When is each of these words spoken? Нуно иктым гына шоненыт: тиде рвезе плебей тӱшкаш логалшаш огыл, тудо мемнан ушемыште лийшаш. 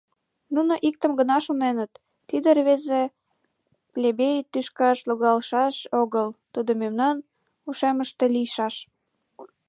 Нуно 0.55 0.73
иктым 0.87 1.11
гына 1.19 1.37
шоненыт: 1.45 1.91
тиде 2.27 2.49
рвезе 2.57 3.03
плебей 3.93 4.37
тӱшкаш 4.51 4.97
логалшаш 5.07 5.75
огыл, 6.01 6.27
тудо 6.53 6.71
мемнан 6.81 7.17
ушемыште 7.69 8.25
лийшаш. 8.35 8.75